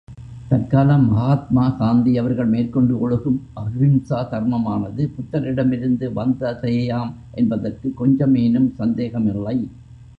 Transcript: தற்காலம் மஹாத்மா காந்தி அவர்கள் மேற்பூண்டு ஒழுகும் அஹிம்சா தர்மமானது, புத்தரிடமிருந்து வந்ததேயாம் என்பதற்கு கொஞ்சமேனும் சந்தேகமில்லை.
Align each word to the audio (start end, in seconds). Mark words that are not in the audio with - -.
தற்காலம் 0.49 1.03
மஹாத்மா 1.09 1.77
காந்தி 1.77 2.17
அவர்கள் 2.17 2.49
மேற்பூண்டு 2.49 2.93
ஒழுகும் 2.99 3.37
அஹிம்சா 3.55 4.19
தர்மமானது, 4.31 5.03
புத்தரிடமிருந்து 5.15 6.07
வந்ததேயாம் 6.15 7.11
என்பதற்கு 7.31 7.89
கொஞ்சமேனும் 7.97 8.69
சந்தேகமில்லை. 8.75 9.57